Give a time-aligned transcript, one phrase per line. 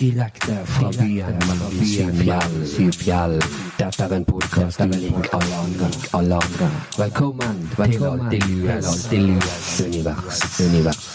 [0.00, 3.34] Direkte fra byen mellom syv fjell, syv fjell.
[3.76, 6.70] Dette er en podkast ulik alle andre.
[6.96, 10.40] Velkommen, til Alltid Lues, Alltid Lues univers.
[10.64, 11.06] univers.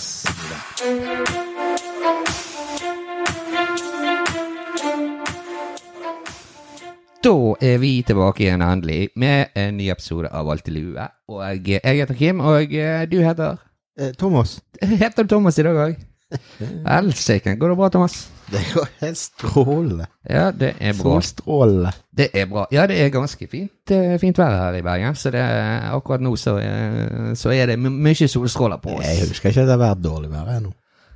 [7.25, 11.07] Da er vi tilbake igjen endelig med en ny episode av Alltid lue.
[11.27, 13.57] Og jeg, jeg heter Kim, og eh, du heter
[13.99, 15.93] Eh, Thomas, Heter du Thomas i dag òg?
[16.85, 17.55] Helsike.
[17.59, 18.15] Går det bra, Thomas?
[18.51, 20.05] det går helt strålende.
[20.29, 21.15] Ja, det er bra.
[21.17, 21.91] Solstrålende.
[22.15, 22.67] Det er bra.
[22.71, 25.41] Ja, det er ganske fint, eh, fint vær her i Bergen, så det
[25.89, 29.05] akkurat nå så, er- så er det mye solstråler på oss.
[29.07, 30.73] Jeg husker ikke at det har vært dårlig vær ennå.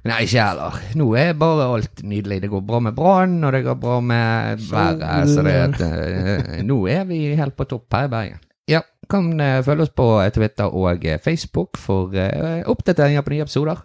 [0.10, 0.78] Nei, ikke heller.
[0.96, 2.38] Nå er bare alt nydelig.
[2.42, 5.30] Det går bra med brann, og det går bra med været.
[5.30, 8.40] Så det, eh, nå er vi helt på topp her i Bergen.
[8.70, 8.80] Ja,
[9.10, 13.84] kan eh, følge oss på Twitter og eh, Facebook for eh, oppdateringer på nye episoder.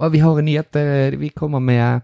[0.00, 0.76] Og vi har en nyhet.
[0.76, 2.00] eh, Vi kommer med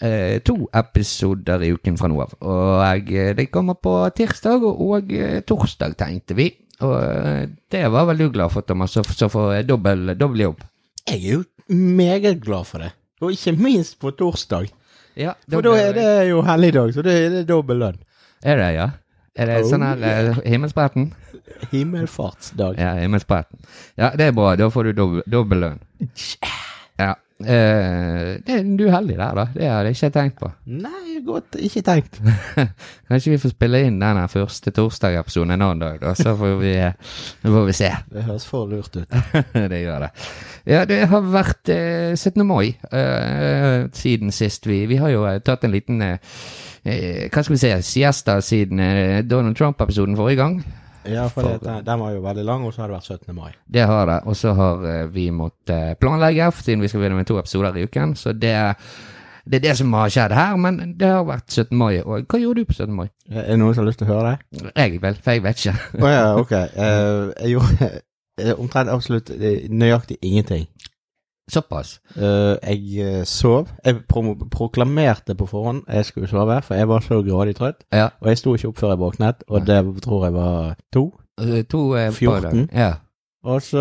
[0.00, 2.34] eh, to episoder i uken fra nå av.
[2.40, 5.12] Og de det kommer på tirsdag og og
[5.46, 6.50] torsdag, tenkte vi.
[6.80, 10.62] Og eh, det var vel du glad for, Thomas, så, så får dobbel, dobbel jobb.
[11.08, 12.92] Jeg er jo meget glad for det.
[13.20, 14.70] Og ikke minst på torsdag.
[15.16, 17.98] Ja, For da er det jo helligdag, så da er det dobbel lønn.
[18.42, 18.86] Er det, ja?
[19.36, 20.38] Er det Oh, sånn her yeah.
[20.46, 21.10] himmelspretten?
[21.70, 22.78] Himmelfartsdag.
[22.80, 23.60] Ja, himmelspretten.
[23.98, 24.54] Ja, det er bra.
[24.56, 24.92] Da får du
[25.26, 25.80] dobbel, lønn.
[26.00, 26.08] lønn.
[27.00, 27.16] Ja.
[27.40, 29.46] Uh, det, du er heldig der, da.
[29.54, 30.50] Det hadde jeg ikke tenkt på.
[30.84, 32.18] Nei, godt ikke tenkt.
[33.08, 36.12] Kanskje vi får spille inn den første torsdag-episoden en annen dag, da.
[36.18, 37.90] Så får vi, eh, får vi se.
[38.12, 39.16] Det høres for lurt ut.
[39.72, 40.10] det gjør det.
[40.68, 42.44] Ja, det har vært uh, 17.
[42.44, 44.68] mai uh, siden sist.
[44.68, 46.18] Vi, vi har jo eh, tatt en liten eh,
[46.84, 50.60] eh, Hva skal vi si siesta siden eh, Donald Trump-episoden forrige gang.
[51.04, 53.36] Ja, for for den, den var jo veldig lang, og så har det vært 17.
[53.36, 53.52] mai.
[53.66, 54.18] Det har det.
[54.28, 57.76] Og så har eh, vi måttet eh, planlegge, siden vi skal begynne med to episoder
[57.76, 58.14] i uken.
[58.16, 58.52] Så det,
[59.44, 60.58] det er det som har skjedd her.
[60.60, 61.72] Men det har vært 17.
[61.78, 62.02] mai.
[62.02, 62.94] Og hva gjorde du på 17.
[62.96, 63.08] mai?
[63.30, 64.70] Er det noen som har lyst til å høre det?
[64.76, 65.76] Jeg vel, for jeg vet ikke.
[66.04, 66.54] Å ja, ok.
[66.76, 67.90] Uh, jeg gjorde
[68.60, 69.32] omtrent absolutt
[69.68, 70.68] nøyaktig ingenting.
[71.50, 71.98] Såpass.
[72.14, 73.68] Uh, jeg eh, sov.
[73.84, 77.82] Jeg pro proklamerte på forhånd jeg skulle sove, for jeg var så grådig trøtt.
[77.92, 78.10] Ja.
[78.22, 81.04] Og jeg sto ikke opp før jeg våknet, og det tror jeg var to.
[81.40, 82.68] Eh, To eh, 14.
[82.72, 82.92] Ja.
[83.42, 83.80] Og så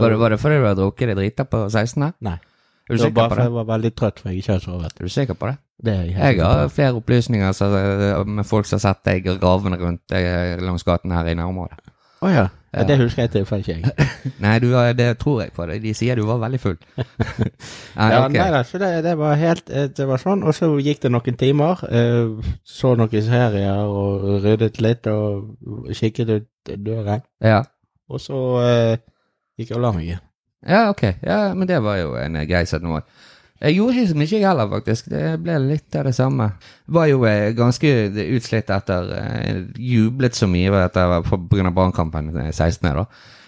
[0.00, 2.14] Var det, var det fordi du har drukket deg drita på 16.?
[2.24, 2.38] Nei.
[2.86, 4.92] Er du Det var bare fordi jeg var veldig trøtt for jeg ikke hadde sovet.
[5.00, 5.56] Er du sikker på det?
[5.86, 9.28] Det er jeg Jeg har flere opplysninger så, eh, med folk som har sett deg
[9.42, 10.16] ravende rundt
[10.64, 11.78] langs gaten her i nærområdet.
[12.24, 12.46] Å ja.
[12.76, 12.82] Ja.
[12.88, 14.08] Det husker jeg til for ikke jeg.
[14.44, 15.64] Nei, du, var- det tror jeg på.
[15.70, 15.78] det.
[15.82, 16.76] De sier du var veldig full.
[17.96, 18.36] Nei, Ja, okay.
[18.36, 20.42] nei da, så det, det var helt eh, Det var sånn.
[20.44, 21.80] Og så gikk det noen timer.
[21.88, 25.56] eh, så noen serier og ryddet litt og
[25.96, 27.22] kikket ut døren.
[27.40, 27.62] Ja.
[28.12, 28.96] Og så eh,
[29.58, 30.22] gikk jeg og la meg igjen.
[30.66, 31.02] Ja, ok.
[31.22, 32.84] Ja, men det var jo en eh, grei 17.
[32.90, 33.02] mai.
[33.56, 35.06] Jeg gjorde ikke så mye, jeg heller, faktisk.
[35.08, 36.50] Det ble litt av det samme.
[36.92, 37.92] Var jo eh, ganske
[38.36, 42.84] utslitt etter eh, Jublet så mye etter på grunn av Brannkampen eh, 16.
[42.84, 43.06] da.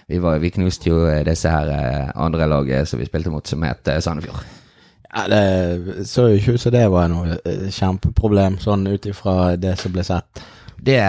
[0.08, 3.66] Vi, var, vi knuste jo eh, disse her andre laget som vi spilte mot, som
[3.68, 4.40] het Sandefjord.
[5.08, 7.36] Ja, det så jo ikke ut som det var noe
[7.72, 10.42] kjempeproblem, sånn ut ifra det som ble sett.
[10.78, 11.00] Det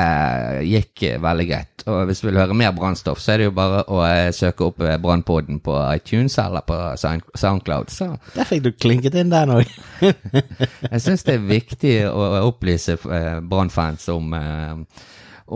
[0.66, 1.69] gikk veldig greit.
[1.88, 4.68] Og hvis du vil høre mer brannstoff, så er det jo bare å eh, søke
[4.68, 7.94] opp eh, Brannpodden på iTunes eller på Soundcloud.
[7.94, 9.72] Så Der fikk du klinket inn den òg.
[10.92, 12.98] jeg syns det er viktig å opplyse
[13.50, 15.08] brannfans om, eh,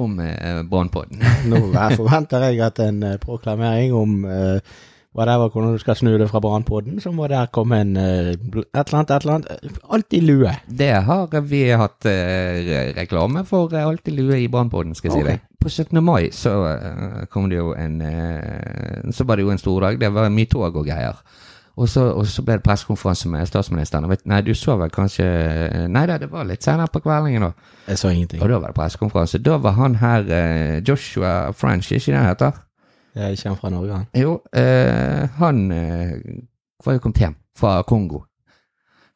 [0.04, 1.24] om eh, Brannpodden.
[1.52, 1.66] Nå
[1.98, 4.82] forventer jeg at en eh, proklamering om uh,
[5.16, 8.38] whatever, hvordan du skal snu det fra Brannpodden, så må der komme en eh, et
[8.38, 9.52] eller annet, et eller annet.
[9.64, 10.54] eh, Alltid lue.
[10.70, 15.24] Det har vi hatt eh, reklame for alt Alltid lue i Brannpodden, skal jeg okay.
[15.24, 15.50] si deg.
[15.64, 16.04] På 17.
[16.04, 20.00] mai så eh, kom det jo en eh, Så var det jo en stor dag.
[20.00, 21.22] Det var mye tog og greier.
[21.76, 24.06] Og så, og så ble det pressekonferanse med statsministeren.
[24.10, 25.26] Vet, nei, du så vel kanskje
[25.90, 27.50] Nei da, det var litt senere på kveldingen da.
[27.88, 28.44] Jeg så ingenting.
[28.46, 29.42] Og da var det pressekonferanse.
[29.42, 32.63] Da var han her eh, Joshua French, ikke det han heter?
[33.16, 34.06] Jeg kommer fra Norge, han.
[34.18, 36.14] Jo, eh, han eh,
[36.86, 38.24] var jo kommet hjem fra Kongo.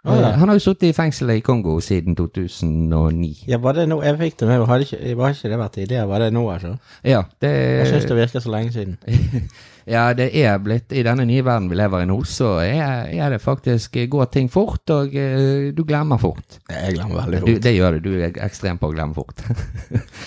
[0.08, 0.28] Å, ja.
[0.30, 3.32] Eh, Han har jo sittet i fengsel i Kongo siden 2009.
[3.50, 6.06] Ja, var det nå Jeg fikk det med, hadde ikke, var ikke det vært tidligere?
[6.08, 6.76] Var det nå, altså?
[7.04, 8.96] Ja, det Jeg syns det virker så lenge siden.
[9.88, 13.30] Ja, det er blitt I denne nye verden vi lever i nå, så er, er
[13.32, 16.58] det faktisk Går ting fort, og uh, du glemmer fort.
[16.70, 17.62] Jeg glemmer veldig Du, fort.
[17.64, 18.10] det gjør du.
[18.10, 19.40] Du er ekstrem på å glemme fort.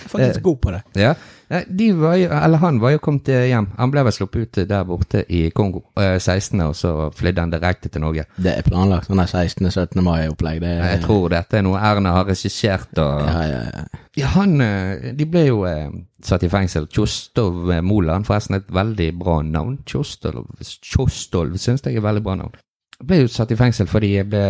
[0.09, 0.81] Faktisk god på det.
[0.97, 1.13] ja.
[1.51, 3.73] De var jo, eller han var jo kommet eh, hjem.
[3.79, 7.55] Han ble vel sluppet ut der borte i Kongo eh, 16., og så flydde han
[7.55, 8.29] direkte til Norge.
[8.39, 9.99] Det er planlagt sånn er 16.-17.
[10.07, 10.61] mai-opplegg.
[10.63, 12.93] Det er Jeg tror dette er noe Erna har regissert.
[12.99, 13.27] og...
[13.27, 14.01] ja, ja, ja.
[14.19, 15.91] Ja, han eh, De ble jo eh,
[16.27, 16.89] satt i fengsel.
[16.91, 19.79] Tjostov eh, Moland, forresten et veldig bra navn.
[19.87, 22.59] Tjostolv Tjostolv syns jeg er veldig bra navn.
[23.01, 24.43] ble jo satt i fengsel fordi jeg ble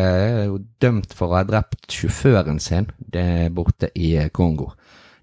[0.82, 2.88] dømt for å ha drept sjåføren sin
[3.54, 4.72] borte i eh, Kongo.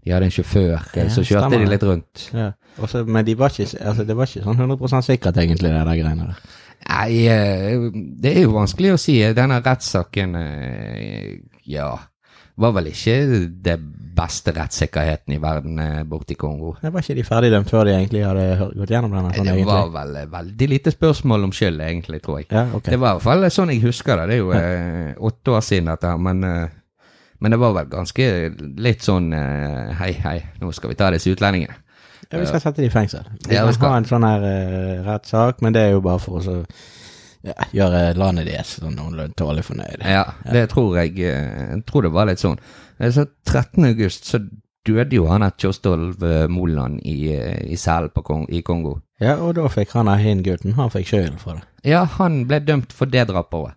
[0.08, 2.28] De hadde en sjåfør, eh, Ja, så kjørte stemmer de litt rundt.
[2.34, 2.52] Ja.
[2.80, 6.00] Også, men de var ikke, altså, det var ikke sånn 100 sikkert, egentlig, det der
[6.00, 6.38] greiene der.
[6.88, 7.90] Nei, eh,
[8.24, 9.18] det er jo vanskelig å si.
[9.36, 11.34] Denne rettssaken, eh,
[11.68, 11.90] ja,
[12.58, 13.18] var vel ikke
[13.66, 13.76] det
[14.18, 16.72] beste rettssikkerheten i verden borti Kongo.
[16.82, 18.48] Det var ikke de ferdigdømt før de egentlig hadde
[18.80, 19.34] gått gjennom denne?
[19.36, 19.68] Sånn, Det egentlig.
[19.68, 22.48] var vel veldig lite spørsmål om skyld, egentlig, tror jeg.
[22.50, 22.96] Ja, okay.
[22.96, 24.30] Det var i hvert fall sånn jeg husker det.
[24.30, 26.42] Det er jo åtte år siden dette, men,
[27.40, 28.28] men det var vel ganske
[28.82, 31.76] litt sånn eh, Hei, hei, nå skal vi ta disse utlendingene.
[32.32, 33.24] Ja, vi skal sette dem i fengsel.
[33.48, 33.90] Vi Ja, skal.
[33.94, 36.56] ha en sånn her uh, rettssak, men det er jo bare for å så,
[37.48, 40.04] ja, gjøre landet deres sånn noenlunde tålelig fornøyd.
[40.04, 42.58] Ja, det tror jeg eh, Jeg tror det var litt sånn.
[43.00, 43.86] Eh, Så 13.
[43.94, 44.42] august så
[44.88, 48.98] døde jo han der Kjostolv eh, Moland i, eh, i cellen Kong, i Kongo.
[49.24, 51.64] Ja, og da fikk han hin gutten, han fikk skylden for det.
[51.88, 53.77] Ja, han ble dømt for det drapet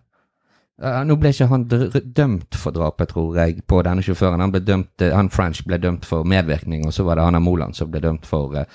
[0.81, 1.05] òg.
[1.07, 4.41] nå ble ikke han dømt for drapet, tror jeg, på denne sjåføren.
[4.41, 7.39] Han ble dømt, eh, han French ble dømt for medvirkning, og så var det Anna
[7.39, 8.65] Moland som ble dømt for uh,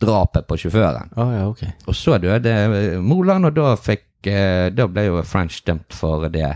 [0.00, 1.12] drapet på sjåføren.
[1.16, 1.64] Oh, ja, ok.
[1.86, 6.50] Og så døde Moland, og da fikk uh, Da ble jo French dømt for det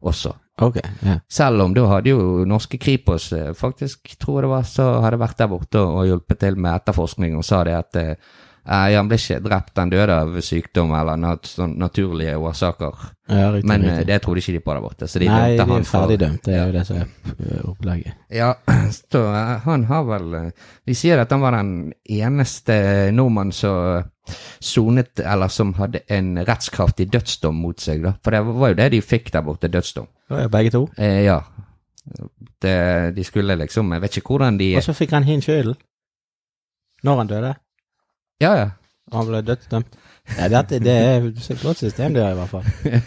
[0.00, 0.34] også.
[0.62, 1.18] Ok, ja.
[1.28, 3.28] Selv om da hadde jo norske Kripos
[3.58, 7.36] faktisk, tror jeg det var, så hadde vært der borte og hjulpet til med etterforskning
[7.36, 7.98] og sa det at
[8.66, 13.04] eh, han ble ikke drept, han døde av sykdom eller nat sånn naturlige årsaker.
[13.28, 14.06] ja riktig, Men eh, riktig.
[14.06, 15.92] det trodde ikke de på der borte, så de Nei, dømte de han er ferdig
[15.92, 18.12] ferdigdømt, det er jo det som er opplegget.
[18.30, 18.50] Ja,
[19.12, 20.50] så eh, han har vel eh,
[20.86, 21.72] De sier at han var den
[22.04, 24.04] eneste nordmannen som
[24.60, 28.16] sonet, eller som hadde en rettskraftig dødsdom mot seg, da.
[28.24, 30.08] For det var jo det de fikk der borte, dødsdom.
[30.30, 30.88] Ja, begge to?
[30.98, 31.40] Eh, ja.
[32.62, 35.74] Det, de skulle liksom Jeg vet ikke hvordan de Og så fikk han hin skylden?
[37.02, 37.50] Når han døde?
[38.42, 38.70] Ja, ja.
[39.14, 39.92] Han ble dødsdømt?
[40.36, 42.64] Nei, dette, det er et godt system det er i hvert fall.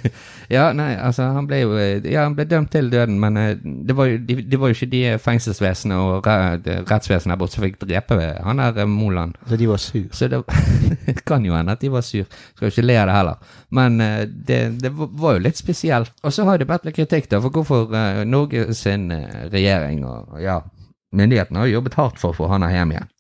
[0.49, 3.51] Ja, nei, altså, han ble jo eh, Ja, han ble dømt til døden, men eh,
[3.85, 7.53] det var jo, de, det var jo ikke de fengselsvesenet og re- rettsvesenet der borte
[7.59, 8.17] som fikk drepe
[8.47, 9.35] han der eh, Moland.
[9.45, 10.07] Så de var sur.
[10.15, 10.39] Så det
[11.29, 12.25] kan jo hende at de var sur.
[12.55, 13.53] Skal jo ikke le av det heller.
[13.77, 16.15] Men eh, det, det var jo litt spesielt.
[16.23, 17.93] Og så har det vært litt kritikk da, for hvorfor
[18.25, 20.57] Norge eh, regjering og ja,
[21.13, 23.11] myndighetene har jo jobbet hardt for å få han her hjem igjen.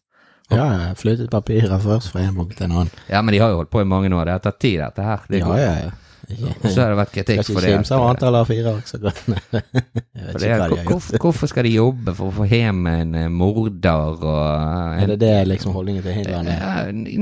[0.49, 2.93] Ja, flyttet papirer først fra en bok til en annen.
[3.09, 4.25] Ja, men de har jo holdt på i mange år.
[4.25, 5.25] Det har tatt tid, dette her.
[5.29, 5.91] Det Ja, går- ja, ja.
[6.29, 7.71] Så har det vært kritikk for det.
[7.87, 13.15] Skal antall ikke hva de har hvorfor, skal de jobbe for å få hjem en
[13.17, 16.59] eh, morder og Er det det liksom holdningen til Hindland er?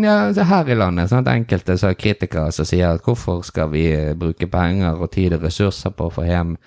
[0.04, 1.28] ja, ja, her i landet, sant?
[1.32, 5.38] enkelte så er kritikere som sier at hvorfor skal vi eh, bruke penger og tid
[5.38, 6.58] og ressurser på å få hjem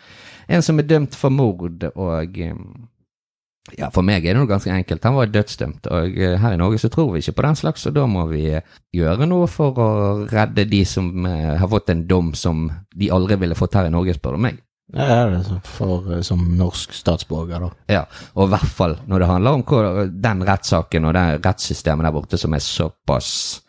[0.50, 2.56] en som er dømt for mord og eh,
[3.78, 5.04] ja, for meg er det noe ganske enkelt.
[5.04, 7.86] Han var dødsdømt, og eh, her i Norge så tror vi ikke på den slags,
[7.86, 8.62] og da må vi eh,
[8.96, 9.90] gjøre noe for å
[10.30, 13.94] redde de som eh, har fått en dom som de aldri ville fått her i
[13.94, 14.58] Norge, spør du meg.
[14.92, 17.70] Ja, så- for, som norsk statsborger, da.
[17.86, 22.16] Ja, og i hvert fall når det handler om den rettssaken og det rettssystemet der
[22.16, 23.60] borte som er såpass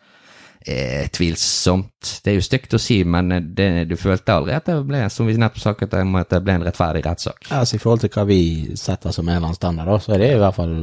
[0.66, 2.20] eh, tvilsomt.
[2.24, 5.26] Det er jo stygt å si, men det, du følte aldri at det ble, som
[5.26, 7.46] vi nettopp om, at det ble en rettferdig rettssak.
[7.50, 8.40] Altså I forhold til hva vi
[8.78, 10.74] setter som en eller annen standard, da, så er det i hvert fall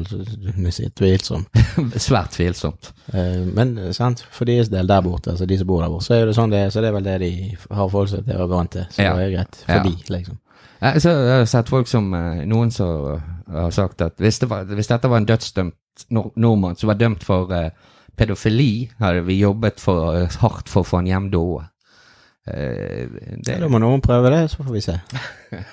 [0.96, 1.48] tvilsomt.
[2.08, 2.92] Svært tvilsomt.
[3.14, 6.18] Eh, Men sant, for deres del der borte, altså de som bor der borte, så
[6.20, 7.32] er det sånn det er, så det er vel det de
[7.70, 8.88] har forhold til og er vant til.
[8.94, 9.16] Så Ja.
[9.16, 9.84] det er greit for Ja.
[9.84, 10.38] de, liksom.
[10.82, 13.22] Eh, Så jeg har sett folk som eh, Noen som
[13.52, 15.74] har sagt at hvis, det var, hvis dette var en dødsdømt
[16.12, 17.72] nor nordmann som var dømt for eh,
[18.20, 21.46] pedofili, hadde vi jobbet for, eh, hardt for å få han hjem da.
[22.50, 23.08] Eh,
[23.40, 25.00] det, da må noen prøve det, så får vi se.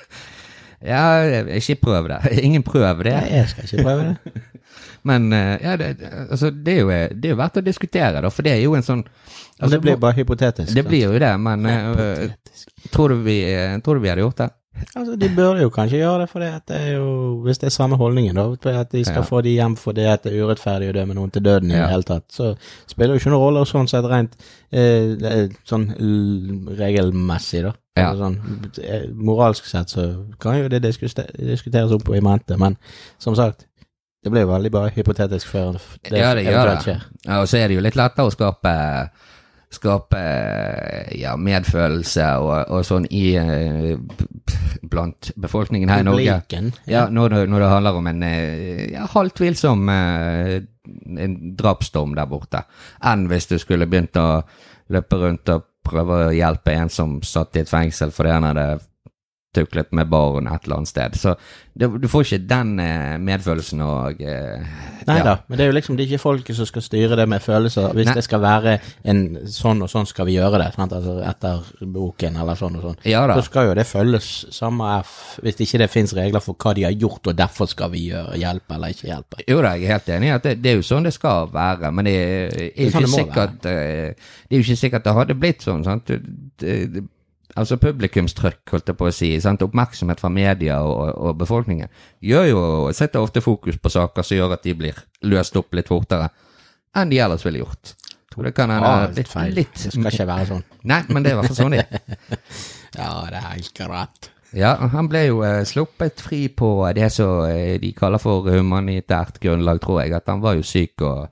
[0.87, 1.25] Ja,
[1.57, 2.19] ikke prøv det.
[2.47, 3.15] Ingen prøv det.
[3.17, 4.43] Nei, jeg skal ikke prøve det.
[5.09, 5.89] Men eh, ja, det,
[6.31, 8.75] altså, det, er jo, det er jo verdt å diskutere, da, for det er jo
[8.75, 10.73] en sånn altså, det blir bare hypotetisk.
[10.73, 10.89] Det sant?
[10.91, 12.25] blir jo det, men eh,
[12.91, 14.49] tror, du vi, eh, tror du vi hadde gjort det?
[14.97, 17.67] Altså, De burde jo kanskje gjøre det, for det, at det er jo, hvis det
[17.67, 18.45] er samme holdningen, da,
[18.81, 19.29] at de skal Ja.
[19.29, 21.75] få de hjem for det at det er urettferdig å dømme noen til døden i
[21.75, 21.83] Ja.
[21.87, 22.57] det hele tatt, så
[22.87, 24.37] spiller det jo ikke noen rolle sånn sett rent
[24.73, 25.87] eh, sånn
[26.79, 27.73] regelmessig, da.
[27.97, 28.11] Ja.
[28.11, 30.03] Altså, sånn, eh, moralsk sett så
[30.43, 32.77] kan jo det diskuteres opp og i mente, men
[33.19, 33.67] som sagt,
[34.25, 36.79] det blir jo veldig bare hypotetisk før det, Ja, det gjør det.
[36.83, 37.03] skjer.
[37.27, 39.11] Ja, og så er det jo litt lettere å skape
[39.73, 40.21] Skape
[41.19, 43.97] ja, medfølelse og, og sånn i eh,
[44.87, 46.37] blant befolkningen her i Norge.
[46.87, 52.31] Ja, når det, når det handler om en eh, ja, halvt tvilsom en drapsdom der
[52.31, 52.63] borte,
[53.03, 54.45] enn hvis du skulle begynt å
[54.95, 58.67] løpe rundt og prøve å hjelpe en som satt i et fengsel fordi han hadde
[59.57, 61.17] tuklet med barn et eller annet sted.
[61.19, 61.35] Så
[61.77, 64.63] det, du får ikke den eh, medfølelsen og eh,
[65.07, 65.37] Nei ja.
[65.47, 67.93] men det er jo liksom det er ikke folket som skal styre det med følelser.
[67.95, 68.15] Hvis Nei.
[68.17, 69.21] det skal være en
[69.53, 70.95] sånn og sånn skal vi gjøre det, sant?
[70.97, 73.37] Altså etter boken eller sånn og sånn, Ja da.
[73.39, 76.87] så skal jo det følges samme F, hvis ikke det fins regler for hva de
[76.89, 79.43] har gjort, og derfor skal vi gjøre hjelpe eller ikke hjelpe.
[79.47, 81.53] Jo da, jeg er helt enig i at det, det er jo sånn det skal
[81.53, 85.17] være, men det er, er sånn ikke sikkert eh, Det er jo ikke sikkert det
[85.21, 86.11] hadde blitt sånn, sant.
[86.11, 87.05] Det,
[87.55, 89.63] altså publikumstrykk, holdt jeg på å si, sant?
[89.63, 91.89] oppmerksomhet fra media og, og befolkningen,
[92.25, 92.63] gjør jo,
[92.97, 96.29] setter ofte fokus på saker som gjør at de blir løst opp litt fortere
[96.97, 97.93] enn de ellers ville gjort.
[98.33, 99.53] Tror det kan hende Ah, litt, feil.
[99.57, 100.65] litt Det skal ikke være sånn.
[100.91, 102.41] Nei, men det er i hvert fall sånn det er.
[102.97, 104.31] Ja, det er helt greit.
[104.57, 109.37] Ja, han ble jo eh, sluppet fri på det som eh, de kaller for humanitært
[109.43, 110.15] grunnlag, tror jeg.
[110.17, 111.27] At han var jo syk og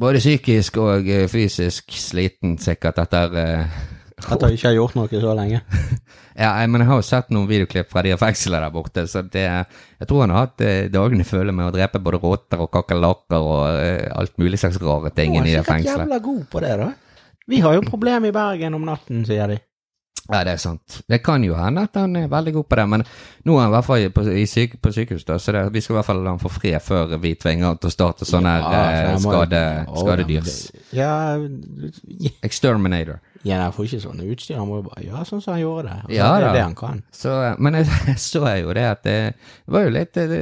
[0.00, 3.74] Både psykisk og eh, fysisk sliten, sikkert, etter eh,
[4.22, 5.60] At han ikke har gjort noe så lenge.
[6.34, 9.20] Ja, jeg- men jeg har jo sett noen videoklipp fra de fengslene der borte, så
[9.22, 12.72] det Jeg tror han har hatt eh, dagene fulle med å drepe både rotter og
[12.74, 16.40] kakerlakker og uh, alt mulig slags rare ting Han Du er det sikkert jævla god
[16.50, 16.88] på det, da.
[17.46, 19.60] Vi har jo problem i Bergen om natten, sier de.
[20.24, 21.02] Ja, det er sant.
[21.06, 23.02] Det kan jo hende at han er veldig god på det, men
[23.44, 25.82] nå er han i hvert fall på, i syk, på sykehus, da, så det, vi
[25.84, 28.24] skal i hvert fall la han få fred før vi tvinger han til å starte
[28.26, 30.56] sånn her Ja, eh, for skade, Å, skadedyrs...
[30.96, 31.12] Ja,
[32.42, 33.20] Exterminator.
[33.44, 35.82] Ja, han får ikke sånne utstyr, han må jo bare gjøre sånn som han gjorde
[35.84, 35.96] det.
[36.00, 37.02] Altså, Ja, det er det han kan.
[37.12, 39.18] Så, eh, men jeg, jeg jo det at det
[39.76, 40.40] var jo litt det,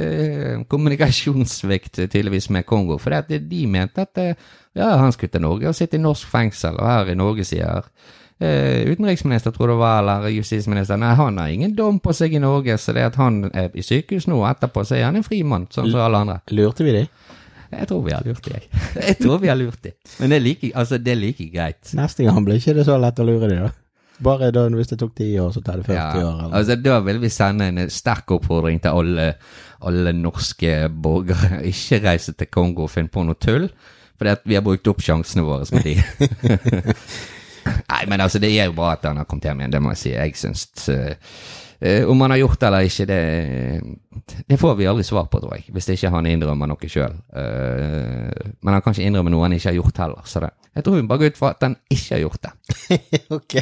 [0.71, 2.97] kommunikasjonssvikt tydeligvis med Kongo.
[3.03, 4.35] For de mente at eh,
[4.79, 7.83] ja, han skulle til Norge og sitte i norsk fengsel, og her i Norge sier
[8.39, 12.33] eh, utenriksminister, tror jeg det var, eller justisminister, nei, han har ingen dom på seg
[12.33, 15.27] i Norge, så det at han er i sykehus nå, etterpå så er han en
[15.27, 16.39] frimann, sånn som alle andre.
[16.55, 17.03] Lurte vi de?
[17.79, 18.81] Jeg tror vi har lurt dem, jeg.
[19.09, 19.95] Jeg tror vi har lurt dem.
[20.19, 21.93] Men det er like, altså, det er like greit.
[21.97, 23.71] Neste gang blir ikke det så lett å lure dem, da.
[24.23, 26.35] Bare da, hvis det tok ti år, så tar det 40 Ja, år.
[26.45, 26.53] Eller.
[26.59, 29.25] altså Da vil vi sende en sterk oppfordring til alle,
[29.89, 31.63] alle norske borgere.
[31.71, 33.65] Ikke reise til Kongo og finne på noe tull,
[34.21, 35.95] fordi vi har brukt opp sjansene våre med de.
[37.89, 39.93] Nei, men altså, det er jo bra at han har kommet hjem igjen, det må
[39.95, 40.11] jeg si.
[40.13, 40.65] Jeg syns
[41.83, 43.19] eh, eh, Om han har gjort det eller ikke, det,
[44.49, 45.67] det får vi aldri svar på, tror jeg.
[45.75, 47.15] Hvis ikke han innrømmer noe sjøl.
[47.33, 50.23] men han kan ikke innrømme noe han ikke har gjort heller.
[50.25, 52.53] Så det, jeg tror vi bare går ut fra at han ikke har gjort det.
[53.37, 53.55] ok.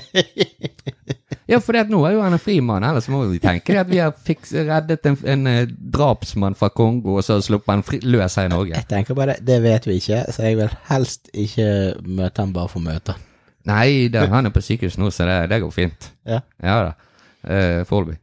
[1.52, 4.14] Ja, for nå er jo han en frimann, ellers må vi tenke at vi har
[4.16, 8.48] fiks, reddet en, en eh, drapsmann fra Kongo, og så sluppet han fri, løs her
[8.48, 8.78] i Norge.
[8.78, 11.68] Jeg tenker bare det, det vet vi ikke, så jeg vil helst ikke
[12.08, 13.20] møte han bare for møter.
[13.68, 16.12] Nei, det, han er på sykehus nå, så det, det går fint.
[16.26, 16.40] Ja.
[16.64, 17.11] Ja da.
[17.44, 18.20] Uh, Foreløpig.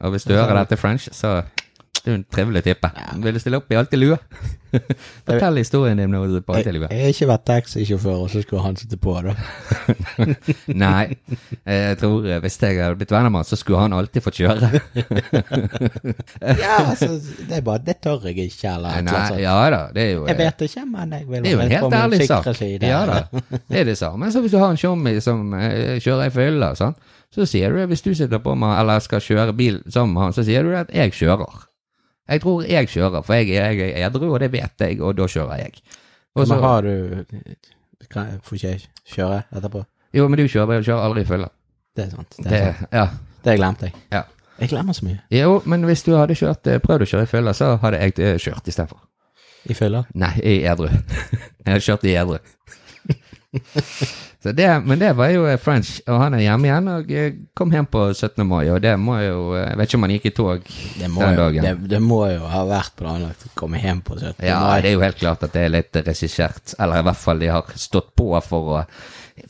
[0.00, 1.42] Og hvis du hører dette French, så
[2.00, 2.88] du er en trivelig type.
[3.20, 4.16] Vil du stille opp i alltid lue?
[5.26, 6.88] Fortell historien din på Jeg, alltid lue.
[6.88, 9.34] jeg har ikke vært taxisjåfør, og så skulle han sitte på, da.
[10.84, 11.18] Nei,
[11.66, 14.40] jeg tror eh, hvis jeg hadde blitt venner med han, så skulle han alltid fått
[14.40, 14.70] kjøre.
[16.40, 17.08] Ja, altså,
[17.48, 19.40] det er bare Det tør jeg ikke, eller annet sånt.
[19.42, 21.60] ja da, det er jo Jeg eh, vet ikke, men jeg vil Det er jo
[21.60, 22.48] en helt ærlig sak.
[22.56, 22.88] side.
[22.88, 23.20] Ja da,
[23.58, 26.96] det er det samme som hvis du har en tjommi som kjører i fylla, sånn.
[27.34, 30.32] Så sier du hvis du sitter på med, eller skal kjøre bil sammen med han,
[30.36, 31.66] så sier du at jeg kjører.
[32.30, 35.26] Jeg tror jeg kjører, for jeg, jeg er edru, og det vet jeg, og da
[35.30, 35.80] kjører jeg.
[36.38, 37.24] Og Men har du
[38.10, 38.84] kan, Får ikke jeg
[39.14, 39.84] kjøre etterpå?
[40.14, 41.48] jo, men du kjører, jeg kjører aldri i fylla.
[41.96, 42.36] Det er sant.
[42.38, 42.92] Det, Det, er sant.
[42.94, 43.06] ja,
[43.44, 43.94] det glemte jeg.
[44.12, 44.22] ja.
[44.60, 45.18] Jeg glemmer så mye.
[45.32, 48.12] Jo, men hvis du hadde kjørt, eh, prøvd å kjøre i fylla, så hadde jeg
[48.20, 48.98] eh, kjørt istedenfor.
[49.64, 50.02] I fylla.
[50.14, 50.90] Nei, i edru.
[51.64, 52.36] Jeg har kjørt i edru.
[54.42, 57.34] Så det, men det var jo eh, French, og han er hjemme igjen og eh,
[57.56, 58.40] kom hjem på 17.
[58.48, 61.32] mai, og det må jo Jeg vet ikke om han gikk i tog den jo,
[61.42, 61.66] dagen.
[61.66, 64.40] det, det må jo ha vært planlagt å komme hjem på 17.
[64.48, 64.78] Ja, mai.
[64.80, 67.52] det er jo helt klart at det er litt regissert, eller i hvert fall de
[67.52, 68.80] har stått på for å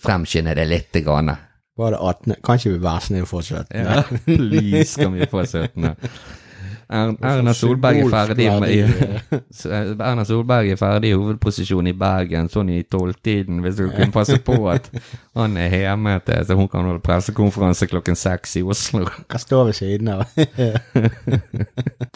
[0.02, 0.98] fremskynde det litt.
[1.06, 1.30] Grann.
[1.78, 2.34] Var det 18.
[2.42, 3.78] Kan ikke vi være snille og få 17?
[3.78, 5.94] Ja, please kan vi få 17.
[6.90, 9.38] Er- Erna Solberg er ferdig med i-
[10.10, 14.40] Erna Solberg er ferdig i hovedposisjon i Bergen sånn i tolvtiden, hvis du kunne passe
[14.42, 14.88] på at
[15.38, 19.04] han er hjemme til så hun kan holde pressekonferanse klokken seks i Oslo.
[19.30, 20.26] Hva står ved siden av?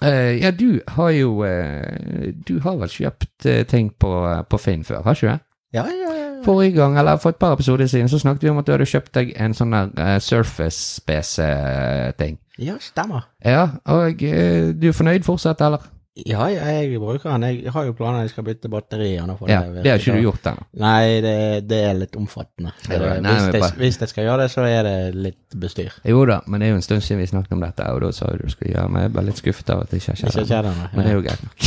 [0.05, 4.11] Eh, ja, du har jo eh, Du har vel kjøpt eh, ting på,
[4.51, 5.41] på Finn før, har ikke du det?
[5.79, 6.24] ja, ja, ja.
[6.45, 8.87] Forrige gang, eller for et par episoder siden, så snakket vi om at du hadde
[8.87, 12.39] kjøpt deg en sånn der uh, Surface-PC-ting.
[12.61, 13.21] Ja, stemmer.
[13.45, 15.79] Ja, og eh, du er fornøyd fortsatt, eller?
[16.15, 17.43] Ja, jeg bruker den.
[17.65, 19.35] Jeg har jo planer jeg skal bytte batteriene.
[19.35, 20.67] For Ja, det det har ikke du gjort ennå.
[20.79, 21.33] Nei, det,
[21.67, 22.71] det er litt omfattende.
[22.87, 24.95] Ja, det, nei, hvis, jeg, hvis jeg skal gjøre det, så er det
[25.25, 25.97] litt bestyr.
[26.07, 28.13] Jo da, men det er jo en stund siden vi snakket om dette, og da
[28.15, 29.09] sa du du skulle gjøre meg.
[29.09, 30.55] Jeg ble litt skuffet av at det ikke har skjedd.
[30.61, 30.87] ennå.
[30.95, 31.59] Men det er jo greit nok.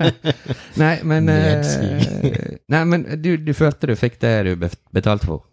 [0.82, 1.76] nei, men eh,
[2.72, 4.54] Nei, men du, du følte du fikk det du
[4.96, 5.44] betalte for?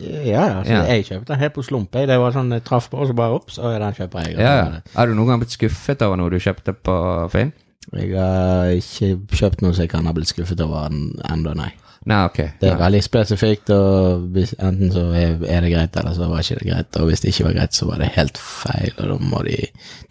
[0.00, 0.82] Ja, altså, Ja.
[0.94, 1.92] jeg kjøpte den helt på slump.
[1.92, 4.38] Det var sånn, jeg traff på, og så bare opp, så er den kjøper jeg.
[4.38, 4.80] Ja, ja.
[4.94, 6.96] Har du noen gang blitt skuffet over noe du kjøpte på
[7.30, 7.52] Finn?
[7.92, 11.72] Jeg har ikke kjøpt noe så jeg kan ha blitt skuffet over ennå, nei.
[12.04, 12.38] Nei, ok.
[12.58, 16.70] Det er veldig spesifikt, og enten så er, det greit, eller så var ikke det
[16.72, 16.96] greit.
[16.98, 19.58] Og hvis det ikke var greit, så var det helt feil, og da må de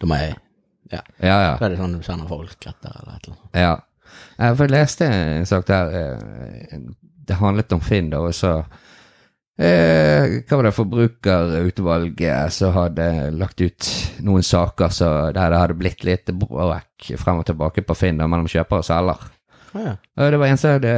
[0.00, 0.34] Da må jeg
[0.92, 1.00] Ja.
[1.22, 1.56] Ja, ja.
[1.58, 3.60] Så er det sånn du sender folk etter, eller et eller annet.
[3.60, 3.76] Ja.
[4.38, 6.78] Jeg leste en sak der eh,
[7.26, 8.64] Det handlet om Finn, da, og så
[9.62, 13.06] eh, Hva var det Forbrukerutvalget som hadde
[13.38, 13.90] lagt ut
[14.26, 18.50] noen saker så der det hadde blitt litt bråk frem og tilbake på Finn mellom
[18.50, 19.30] kjøper og selger.
[19.72, 19.94] Ja.
[20.20, 20.90] Og det var en som hadde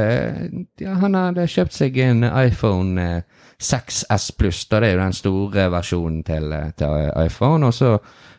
[0.83, 5.13] ja, Han hadde kjøpt seg en iPhone eh, 6S Pluss, da det er jo den
[5.15, 7.65] store versjonen til, til iPhone.
[7.69, 7.93] Og så,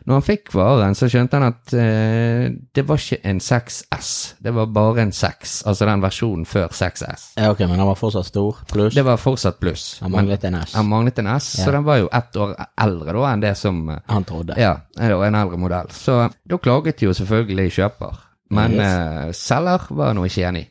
[0.07, 2.45] når han fikk varen, så skjønte han at eh,
[2.77, 4.11] det var ikke en 6S,
[4.45, 5.55] det var bare en 6.
[5.67, 7.25] Altså den versjonen før 6S.
[7.37, 9.87] ja, ok, men den var fortsatt stor, pluss Det var fortsatt pluss.
[10.05, 10.75] Han manglet en S.
[10.77, 11.65] Han manglet en S, Ja.
[11.65, 14.55] så den var jo ett år eldre da enn det som eh, Han trodde.
[14.61, 15.91] Ja, en eldre modell.
[15.91, 18.23] Så da klaget jo selvfølgelig kjøper.
[18.49, 18.79] Men Yes.
[18.79, 20.69] eh, selger var nå ikke enig.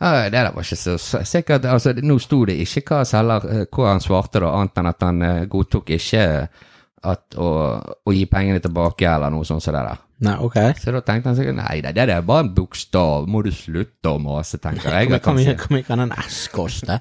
[0.00, 0.96] Ja, det der var ikke så
[1.28, 1.66] sikkert.
[1.68, 5.04] Altså, nå sto det ikke hva selger, eh, hva han svarte da, annet enn at
[5.04, 6.26] han eh, godtok ikke
[7.10, 7.48] at å,
[7.80, 10.00] å gi pengene tilbake eller noe sånt som det der.
[10.24, 10.56] Nei, ok.
[10.76, 14.12] Så da tenkte han sikkert nei, det, det er bare en bokstav, må du slutte
[14.12, 15.12] å mase, tenker jeg.
[15.20, 17.00] Hvor mye, kan en S koste?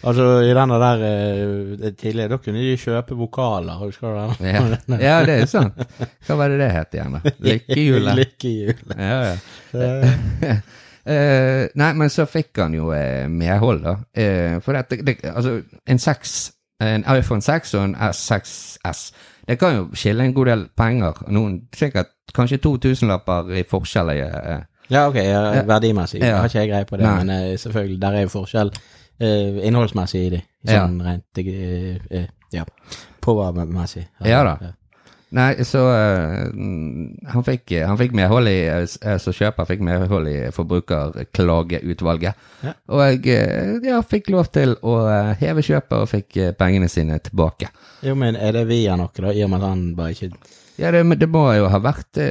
[0.00, 4.52] Altså, i denne der eh, tidligere, da kunne de kjøpe vokaler, husker du den?
[4.54, 4.98] Ja.
[5.02, 5.82] ja, det er sant.
[6.26, 7.34] Hva var det det het igjen, da?
[7.50, 8.22] Lykkehjulet?
[8.22, 8.94] Lykkehjulet.
[8.96, 10.54] Ja, ja.
[11.10, 13.96] Eh, Eh, nei, men så fikk han jo uh, medhold, da.
[14.14, 19.00] Uh, for at det, det, altså, en 6, en iPhone 6 og en S6S,
[19.48, 21.24] det kan jo skille en god del penger.
[21.28, 24.12] Noen sikkert kanskje 2000-lapper i forskjell.
[24.16, 25.62] Uh, Ja, ok, ja, Ja.
[25.62, 26.36] verdimessig Ja.
[26.36, 27.24] har ikke jeg greie på det, Nei.
[27.24, 28.70] men eh, selvfølgelig, der er jo forskjell
[29.20, 30.86] eh, innholdsmessig i de, Ja.
[30.86, 32.64] sånn rent uh, eh, ja,
[33.22, 34.08] powermessig.
[34.24, 34.72] Ja da.
[35.30, 35.78] Nei, så
[36.54, 42.48] mm, han, fikk, han fikk medhold i eh, Så kjøper fikk medhold i Forbrukerklageutvalget.
[42.66, 42.72] Ja.
[42.90, 43.36] Og jeg
[43.86, 44.96] ja, fikk lov til å
[45.38, 47.70] heve kjøpet og fikk pengene sine tilbake.
[48.02, 50.32] Jo, men er det via noe, da, i og med at han bare ikke
[50.80, 52.26] Ja, det, det må jo ha vært det,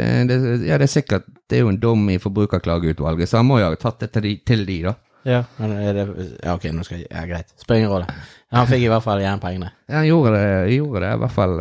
[0.65, 3.69] Ja, det er sikkert Det er jo en dom i Forbrukerklageutvalget, så han må jo
[3.69, 4.95] ha tatt det til de, til de da.
[5.27, 6.05] Ja, det
[6.43, 7.53] Ja, ok, nå skal jeg Ja, greit.
[7.55, 8.19] Spiller ingen rolle.
[8.55, 9.71] Han fikk i hvert fall igjen pengene.
[9.87, 11.59] Ja, han gjorde det, gjorde det i hvert fall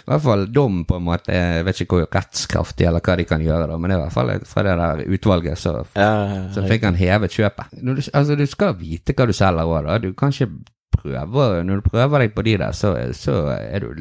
[0.00, 1.34] i hvert fall dom, på en måte.
[1.34, 4.16] Jeg vet ikke hvor rettskraftig eller hva de kan gjøre, da, men det i hvert
[4.16, 6.10] fall fra det der utvalget så, Ja,
[6.54, 7.72] så fikk han hevet kjøpet.
[7.78, 9.98] Du, altså, du skal vite hva du selger òg, da.
[10.02, 10.50] Du kan ikke
[10.90, 13.94] prøve Når du prøver deg på de der, så, så er du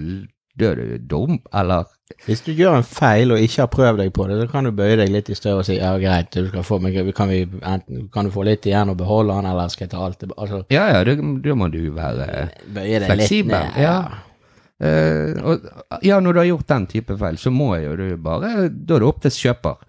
[0.59, 1.85] da er du dum, eller
[2.25, 4.73] Hvis du gjør en feil og ikke har prøvd deg på det, så kan du
[4.75, 7.43] bøye deg litt i støvet og si ja, greit, du skal få, men kan, vi,
[7.61, 10.41] enten, kan du få litt igjen og beholde han, eller skal jeg ta alt tilbake?
[10.41, 13.79] Altså, Ja, ja, da må du være bøye deg Fleksibel, litt ned.
[13.85, 13.99] ja.
[14.09, 14.25] Eh,
[14.79, 15.65] og,
[16.07, 19.01] ja, når du har gjort den type feil, så må jo du bare Da er
[19.03, 19.81] det opp til kjøper.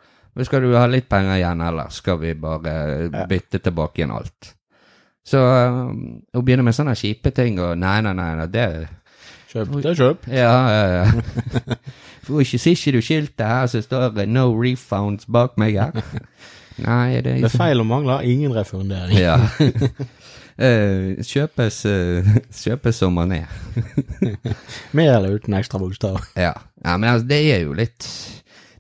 [0.47, 4.55] Skal du ha litt penger igjen, eller skal vi bare bytte tilbake igjen alt?
[5.27, 5.81] Så eh,
[6.35, 8.67] å begynne med sånne kjipe ting og Nei, nei, nei, nei det
[9.51, 10.27] Kjøp, det er kjøp.
[10.31, 11.77] Ja, ja, ja.
[12.25, 15.91] For ikke ser ikke du skiltet her så står det 'no refunds' bak meg her?
[16.87, 19.19] Nei, det er Med feil og mangler, ingen refundering.
[19.19, 19.37] Ja.
[20.61, 22.27] Eh, kjøpes, eh,
[22.65, 23.49] kjøpes som man er.
[24.97, 26.21] Med eller uten ekstra bokstav.
[26.37, 26.53] Ja.
[26.85, 28.05] ja, men altså, det er jo litt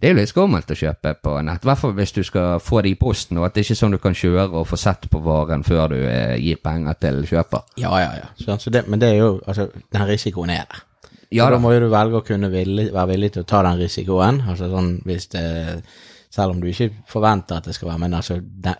[0.00, 2.60] Det er jo litt skummelt å kjøpe på nett, i hvert fall hvis du skal
[2.64, 4.78] få det i posten, og at det ikke er sånn du kan kjøre og få
[4.80, 7.66] sett på varen før du eh, gir penger til kjøper.
[7.80, 8.30] Ja, ja, ja.
[8.36, 10.84] Så, altså, det, men det er jo Altså, den risikoen er der.
[11.30, 11.62] Ja da da.
[11.62, 14.42] må jo du velge å kunne villig, være villig til å ta den risikoen.
[14.50, 15.46] Altså sånn hvis det
[16.30, 18.36] Selv om du ikke forventer at det skal være, men altså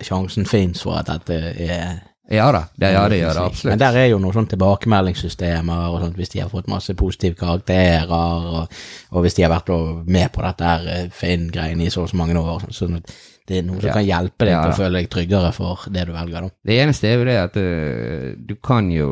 [0.07, 1.97] sjansen fins for at dette er
[2.31, 6.01] Ja da, det, ja, det gjør det Men der er jo noen sånne tilbakemeldingssystemer, og
[6.05, 8.69] sånt, hvis de har fått masse positive karakterer, og,
[9.11, 9.73] og hvis de har vært
[10.07, 12.69] med på dette her eh, Finn-greiene i så og så mange år.
[12.71, 13.11] Sånn at
[13.51, 13.97] det er noe som Ja.
[13.99, 16.47] kan hjelpe deg Ja, til å føle deg tryggere for det du velger.
[16.47, 16.55] Da.
[16.71, 19.11] Det eneste er jo det at eh, du kan jo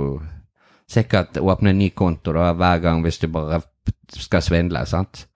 [0.88, 3.58] sikkert åpne en ny konto da, hver gang hvis du bare
[4.14, 5.26] skal svindle, sant?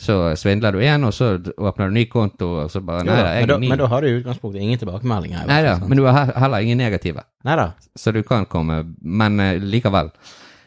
[0.00, 3.32] Så svindler du igjen, og så åpner du ny konto, og så bare Nei da,
[3.36, 5.44] jeg men, da, men da har du i utgangspunktet ingen tilbakemeldinger.
[5.46, 7.22] Nei da, men du har heller ingen negative.
[7.46, 7.68] Neida.
[7.98, 10.10] Så du kan komme Men eh, likevel.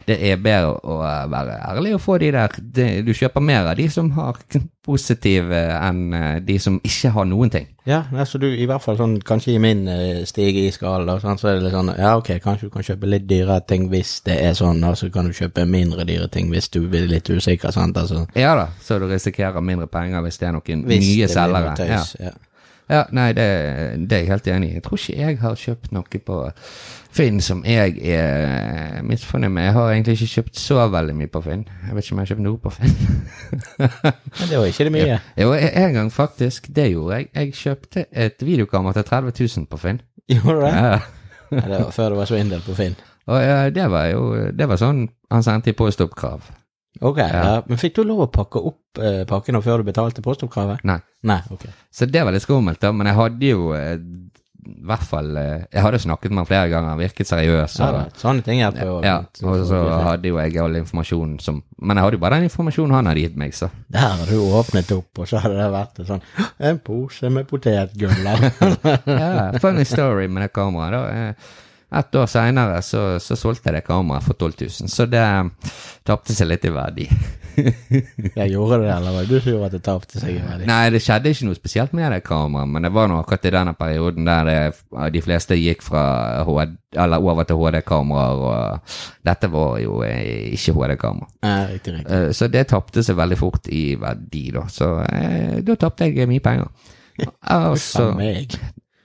[0.05, 3.71] Det er bedre å eh, være ærlig og få de der det, Du kjøper mer
[3.71, 4.37] av de som har
[4.85, 7.67] positive enn eh, de som ikke har noen ting.
[7.89, 11.37] Ja, så du i hvert fall sånn, kanskje i min uh, stige i skala, sånn,
[11.37, 14.15] så er det litt sånn, ja ok, kanskje du kan kjøpe litt dyrere ting hvis
[14.25, 17.29] det er sånn, og så kan du kjøpe mindre dyre ting hvis du blir litt
[17.29, 18.23] usikker, sant, altså.
[18.33, 21.77] Ja da, så du risikerer mindre penger hvis det er noen Hvis nye selgere.
[21.77, 22.31] Tøys, ja.
[22.31, 22.33] Ja,
[22.87, 23.45] nei, det,
[24.05, 24.73] det er jeg helt enig i.
[24.77, 26.39] Jeg tror ikke jeg har kjøpt noe på
[27.15, 29.63] Finn som jeg er misfornøyd med.
[29.63, 31.63] Jeg har egentlig ikke kjøpt så veldig mye på Finn.
[31.87, 32.97] Jeg vet ikke om jeg har kjøpt noe på Finn.
[34.39, 35.19] Men det var ikke det mye.
[35.41, 36.69] jo, en gang faktisk.
[36.75, 37.29] Det gjorde jeg.
[37.35, 40.01] Jeg kjøpte et videokamera til 30 000 på Finn.
[40.29, 40.69] Gjorde?
[40.73, 40.99] Ja.
[41.51, 42.95] Ja, det var før det var svindel på Finn.
[43.25, 44.21] Og ja, det var jo
[44.53, 46.51] Det var sånn han sendte i postoppkrav.
[47.01, 47.61] Ok, ja.
[47.67, 50.85] Men fikk du lov å pakke opp eh, pakkene før du betalte postoppkravet?
[50.87, 50.99] Nei.
[51.27, 51.65] Nei, ok.
[51.91, 52.93] Så det var litt skummelt, da.
[52.95, 53.97] Men jeg hadde jo eh,
[54.85, 57.75] hvert fall eh, Jeg hadde snakket med han flere ganger, han virket seriøs.
[57.85, 58.95] Og, ja, sånne ting hjelper jo.
[59.05, 62.49] ja, og så hadde jo jeg all informasjonen som Men jeg hadde jo bare den
[62.49, 63.69] informasjonen han hadde gitt meg, så.
[63.93, 66.25] Der har du åpnet opp, og så hadde det vært en sånn
[66.71, 68.15] En pose med potetgull.
[68.25, 71.35] Ja, funny story med det kameraet.
[71.35, 71.63] da.
[71.91, 75.25] Eh, Ett år seinere så, så solgte jeg det kameraet for 12 000, så det
[76.03, 77.05] tapte seg litt i verdi.
[77.55, 80.65] Jeg gjorde det, eller var det du som gjorde at det tapte seg i verdi?
[80.67, 83.53] Nei, det skjedde ikke noe spesielt med det kameraet, men det var nå akkurat i
[83.55, 84.57] denne perioden der det,
[85.15, 86.01] de fleste gikk fra
[86.49, 86.73] HD,
[87.05, 88.97] eller over til HD-kameraer, og
[89.29, 91.31] dette var jo eh, ikke HD-kamera.
[91.71, 91.95] Riktig.
[92.09, 94.65] Eh, Så det tapte seg veldig fort i verdi, da.
[94.67, 96.67] Så eh, da tapte jeg mye penger.
[97.55, 98.09] Altså.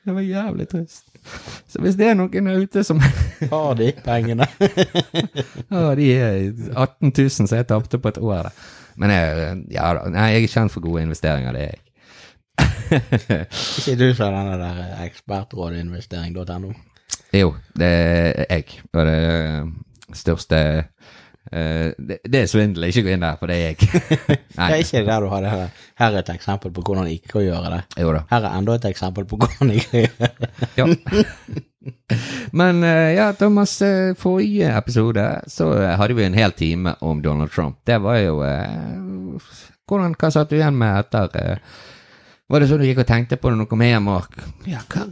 [0.03, 1.05] Det var jævlig trist.
[1.71, 3.01] Så hvis det er noen der ute som
[3.53, 4.47] Har de pengene?
[5.71, 8.55] har de eh, 18 000 som jeg tapte på et år, da.
[9.01, 11.87] Men jeg, ja nei, jeg er kjent for gode investeringer, det er jeg.
[13.81, 16.73] Ikke du har denne der eh, ekspertrådinvestering.no?
[17.37, 18.81] Jo, det er jeg.
[18.93, 20.61] Og det største
[21.53, 23.89] eh, det, det er svindel, ikke gå inn der, for det er jeg.
[24.61, 25.85] Det er ikke der du har det her.
[26.01, 27.81] Her er et eksempel på hvordan ikke å gjøre det.
[28.03, 28.23] jo da.
[28.31, 31.63] Her er enda et eksempel på hvordan ikke å gjøre det.
[32.61, 37.55] Men uh, ja, Thomas, uh, forrige episode så hadde vi en hel time om Donald
[37.55, 37.79] Trump.
[37.89, 38.37] Det var jo
[39.89, 41.63] hvordan, Hva satt du igjen med etter
[42.51, 44.09] Var det sånn du gikk og tenkte på det når du kom hjem?
[44.11, 45.05] Og, ja, hva,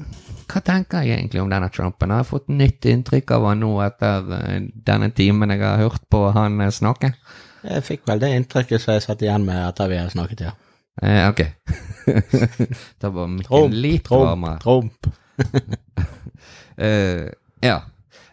[0.50, 2.10] hva tenker jeg egentlig om denne Trumpen?
[2.10, 4.56] Har jeg fått nytt inntrykk av han nå etter eh,
[4.88, 7.12] denne timen jeg har hørt på han eh, snakke?
[7.62, 10.56] Jeg fikk vel det inntrykket som jeg satt igjen med etter vi har snakket, ja.
[10.98, 11.44] Eh, ok.
[13.04, 14.58] da var mikken Trump, litt Trump, varmere.
[14.64, 15.06] Trump.
[16.74, 17.30] uh,
[17.70, 17.78] ja.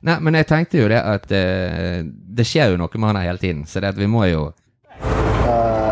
[0.05, 3.29] Nei, men jeg tenkte jo det at uh, det skjer jo noe med han her
[3.29, 4.47] hele tiden, så det at vi må jo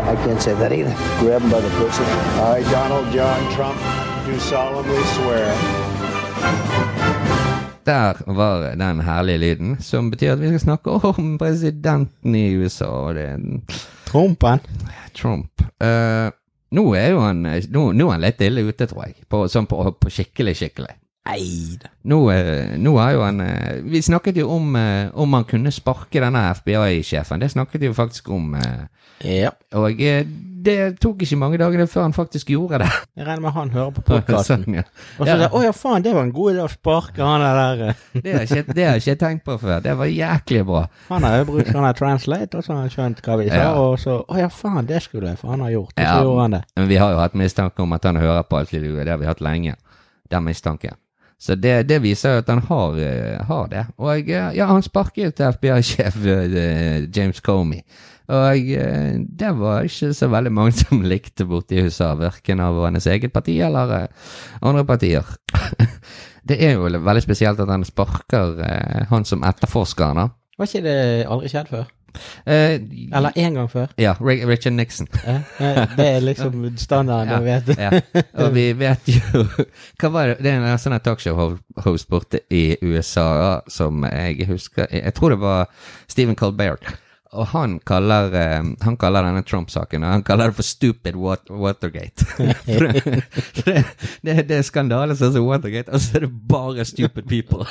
[0.04, 0.94] I can't say that either.
[1.20, 2.04] Grab him by the pussy.
[2.36, 3.78] I, Donald John Trump,
[4.26, 5.54] do solemnly swear
[7.86, 12.84] Der var den herlige lyden, som betyr at vi skal snakke om presidenten i USA,
[12.84, 13.28] og det
[14.06, 14.60] Trumpen.
[15.14, 15.62] Trump.
[15.84, 16.30] Uh,
[16.70, 19.14] nå er jo han nå, nå er han litt ille ute, tror jeg.
[19.28, 20.96] På, sånn på, på skikkelig, skikkelig.
[21.24, 21.88] Nei da.
[22.04, 25.72] Nå, eh, nå har jo han eh, Vi snakket jo om eh, om han kunne
[25.72, 27.40] sparke denne FBI-sjefen.
[27.40, 28.50] Det snakket vi jo faktisk om.
[29.24, 29.54] Ja.
[29.72, 29.96] Og
[30.64, 32.90] det tok ikke mange dagene før han faktisk gjorde det.
[33.16, 34.64] Jeg regner med han hører på podkasten.
[34.64, 34.84] Sånn, ja.
[35.18, 35.36] Og så Ja.
[35.40, 37.82] sier å ja, faen, det var en god idé å sparke han der.
[37.88, 39.80] eh." Det har jeg ikke, det har ikke tenkt på før.
[39.84, 40.82] Det var jæklig bra.
[41.08, 43.70] Han har jo brukt sånn translate, og så har han skjønt hva vi sa, Ja.
[43.80, 45.94] og så Å ja, faen, det skulle jeg, for han har gjort.
[45.96, 46.20] Så Ja.
[46.22, 46.62] gjorde han det.
[46.76, 49.26] Men vi har jo hatt mistanke om at han hører på alt Det har vi
[49.32, 49.76] hatt lenge.
[50.30, 50.96] Den mistanken.
[51.38, 53.84] Så det, det viser jo at han har, eh, har det.
[54.00, 57.82] Og eh, ja, han sparket til FBI-sjef eh, James Comey.
[58.24, 58.56] Og
[59.36, 63.34] det var ikke så veldig mange som likte borte i USA, verken av hans eget
[63.34, 64.06] parti eller
[64.62, 65.28] andre partier.
[66.48, 68.56] det er jo veldig spesielt at han sparker
[69.10, 70.30] han som etterforsker da.
[70.56, 71.84] Var ikke det aldri skjedd før?
[72.46, 72.78] Eh,
[73.12, 73.86] Eller én gang før?
[73.98, 75.08] Ja, Richard Nixon.
[75.26, 75.40] Eh,
[75.96, 77.78] Det er liksom standarden, Ja, du vet.
[77.78, 78.22] ja.
[78.44, 79.44] Og vi vet jo
[80.00, 80.36] Hva var det?
[80.44, 85.66] Det er en sånn talkshow-host borte i USA som jeg husker Jeg tror det var
[86.08, 86.84] Stephen Colbert.
[87.34, 92.26] Og han kaller, eh, han kaller denne Trump-saken Han kaller det for stupid Watergate.
[93.64, 93.84] Det,
[94.22, 97.66] det, det, er skandale som som Watergate, og så er det bare stupid people.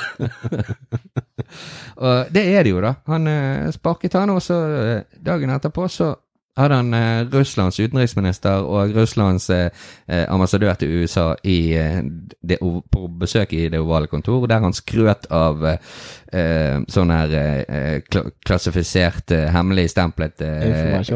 [2.05, 2.93] og det er det jo, da.
[3.07, 6.13] Han eh, sparket han, og så eh, dagen etterpå så
[6.57, 9.69] hadde han eh, Russlands utenriksminister og Russlands eh,
[10.07, 12.01] eh, ambassadør til USA i, eh,
[12.41, 15.95] det, på besøk i det ovale kontor, der han skrøt av eh,
[16.33, 17.97] eh, sånn her eh,
[18.45, 20.45] klassifisert, hemmelig stemplet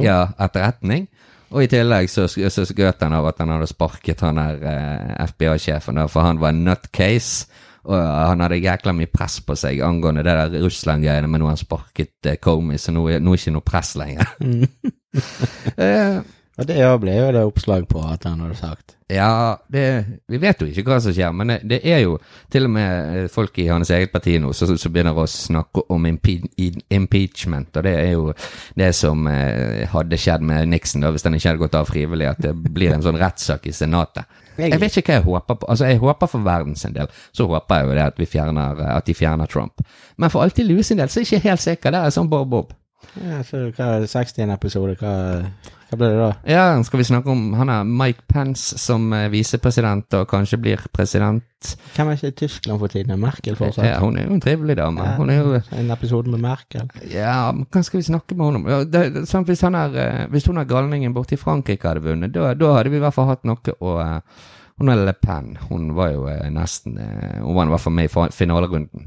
[0.01, 1.07] Ja, etterretning.
[1.53, 6.01] Og i tillegg så, så skrøt han av at han hadde sparket han eh, FBI-sjefen,
[6.11, 7.47] for han var nutcase.
[7.87, 11.55] Og han hadde jækla mye press på seg angående det der Russland-greiene, men nå har
[11.55, 14.33] han sparket eh, Comey, så nå er nå er ikke noe press lenger.
[15.79, 16.19] uh,
[16.57, 18.97] Og det ble jo det oppslag på at han hadde sagt.
[19.07, 19.83] Ja, det,
[20.27, 22.17] vi vet jo ikke hva som skjer, men det, det er jo
[22.51, 26.09] til og med eh, folk i hans eget parti nå som begynner å snakke om
[26.09, 26.41] impe,
[26.91, 28.33] impeachment, og det er jo
[28.75, 32.27] det som eh, hadde skjedd med Nixon da, hvis han ikke hadde gått av frivillig,
[32.33, 34.27] at det blir en sånn rettssak i Senatet.
[34.57, 35.69] Jeg vet ikke hva jeg håper på.
[35.69, 38.83] Altså, jeg håper for verdens en del, så håper jeg jo det at, vi fjerner,
[38.97, 39.85] at de fjerner Trump.
[40.17, 41.93] Men for alltid Lue sin del, så er jeg ikke helt sikker.
[41.93, 42.73] Det er sånn bob-bob.
[43.17, 45.11] Ja, så hva er det, 61 episode, hva,
[45.89, 46.29] hva ble det da?
[46.49, 50.83] Ja, skal vi snakke om han er Mike Pence som eh, visepresident og kanskje blir
[50.93, 51.45] president?
[51.95, 53.13] Hvem er ikke i Tyskland for tiden?
[53.13, 53.85] Er Merkel fortsatt?
[53.87, 55.07] Ja, hun er jo en trivelig dame.
[55.17, 56.89] Hun er jo En episode med Merkel.
[57.13, 58.69] Ja, men hva skal vi snakke med henne om?
[58.69, 62.05] Ja, det, sånn, hvis, han er, eh, hvis hun er galningen borte i Frankrike hadde
[62.05, 65.13] vunnet, da, da hadde vi i hvert fall hatt noe å eh, Hun er Le
[65.17, 65.55] Pen.
[65.71, 69.06] Hun var jo eh, nesten Hun var i hvert fall med i finalerunden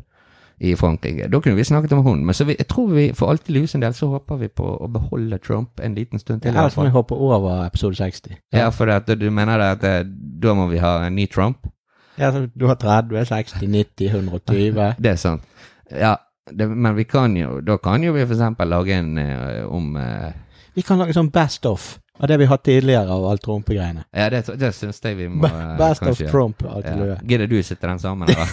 [0.61, 1.29] i Frankrike.
[1.33, 2.25] Da kunne vi snakket om hun.
[2.27, 4.67] Men så vi, jeg tror vi for alltid Lue en del så håper vi på
[4.77, 6.55] å beholde Trump en liten stund til.
[6.55, 8.37] Ja, så må vi hoppe over episode 60.
[8.53, 9.95] Ja, for det, du mener det at det,
[10.43, 11.65] da må vi ha en ny Trump?
[12.21, 14.83] Ja, så du har 30, 60, 90, 120.
[15.01, 15.49] Det er sant.
[15.91, 16.19] Ja,
[16.53, 19.97] det, men vi kan jo Da kan jo vi for eksempel lage en eh, om
[19.97, 20.31] uh,
[20.75, 24.05] Vi kan lage sånn best of av det vi har hatt tidligere av alt Trump-greiene.
[24.13, 26.65] Ja, det, det syns jeg vi må eh, Best kanskje of Trump.
[26.85, 27.17] Ja.
[27.25, 28.51] Gidder du sitte den sammen, eller?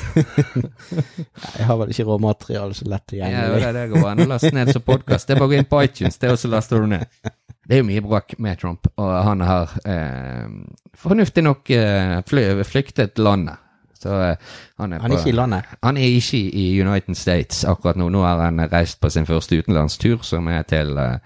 [1.58, 3.66] Jeg har vel ikke råmateriale så lett ja, tilgjengelig.
[3.66, 5.28] det, det går an å laste ned som podkast.
[5.28, 7.06] Det er bare å gå inn på iTunes, det, og så laster du ned.
[7.68, 10.48] Det er jo mye bråk med Trump, og han har eh,
[10.96, 13.60] fornuftig nok eh, fly, flyktet landet.
[14.00, 14.38] Så eh,
[14.78, 15.76] han er Han er ikke i landet.
[15.84, 18.08] Han er ikke i United States akkurat nå.
[18.14, 21.20] Nå har han reist på sin første utenlandstur, som er til eh,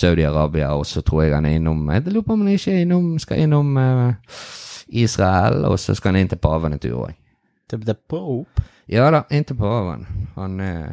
[0.00, 3.12] Saudi-Arabia, og så tror jeg han er innom Jeg lurer på om han ikke innom,
[3.22, 4.40] skal innom uh,
[4.88, 7.14] Israel, og så skal han inn til paven en tur òg.
[7.70, 8.64] Er Pope.
[8.90, 10.06] Ja da, inn til paven.
[10.34, 10.90] Han uh,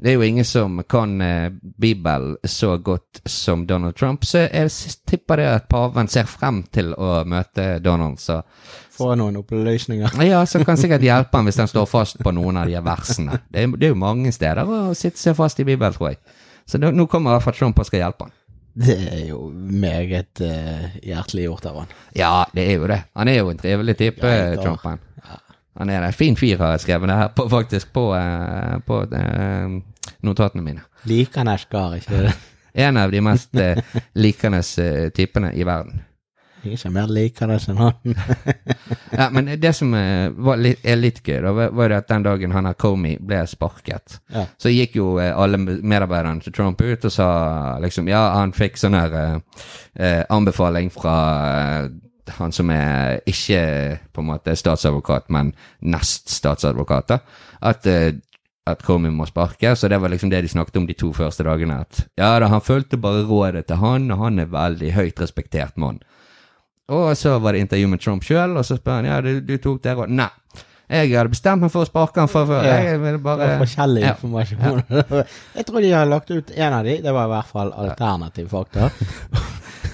[0.00, 4.70] Det er jo ingen som kan uh, Bibelen så godt som Donald Trump, så jeg
[5.06, 8.40] tipper det at paven ser frem til å møte Donald, så
[9.00, 10.16] Få noen oppløsninger.
[10.28, 13.38] ja, så kan sikkert hjelpe han hvis han står fast på noen av de versene.
[13.48, 16.20] Det er, det er jo mange steder å sitte seg fast i Bibelen, tror jeg.
[16.70, 18.36] Så nå, nå kommer i hvert fall Trump og skal hjelpe han.
[18.80, 21.94] Det er jo meget uh, hjertelig gjort av han.
[22.14, 23.00] Ja, det er jo det.
[23.18, 24.54] Han er jo en trivelig type, Ja.
[24.62, 24.84] Trump.
[24.86, 25.00] Han.
[25.80, 29.00] han er en fin fyr, har jeg skrevet det her på, faktisk, på, uh, på
[29.10, 29.74] uh,
[30.22, 30.86] notatene mine.
[31.10, 32.36] Liker han Eshkar, ikke det?
[32.86, 33.50] En av de mest
[34.14, 34.60] likende
[35.10, 36.04] typene i verden.
[36.62, 38.16] Ingen er ikke mer liker det enn han.
[39.20, 42.52] Ja, men det som er litt, er litt gøy, da, var- jo at den dagen
[42.54, 44.44] han her Comey ble sparket, Ja.
[44.60, 47.30] så gikk jo eh, alle medarbeiderne til Trump ut og sa
[47.82, 51.16] liksom Ja, han fikk sånn her eh, eh, anbefaling fra
[51.82, 51.90] eh,
[52.38, 53.62] han som er ikke
[54.14, 57.18] på en måte statsadvokat, men nest statsadvokat, da,
[57.72, 58.12] at eh,
[58.70, 61.42] at Comey må sparkes, og det var liksom det de snakket om de to første
[61.42, 61.80] dagene.
[61.80, 65.80] At ja da, han fulgte bare rådet til han, og han er veldig høyt respektert
[65.80, 65.98] mann.
[66.90, 69.56] Og så var det intervju med Trump sjøl, og så spør han ja, du, du
[69.62, 70.10] tok det rådet.
[70.18, 70.30] Nei.
[70.90, 72.64] Jeg hadde bestemt meg for å sparke han for før.
[72.66, 74.14] Jeg ville Det bare var forskjellig Ja.
[74.16, 74.80] informasjon.
[75.54, 78.48] Jeg tror de har lagt ut en av de, det var i hvert fall alternativ
[78.50, 78.88] fakta.